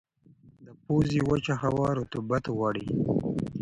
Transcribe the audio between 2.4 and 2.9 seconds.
غواړي.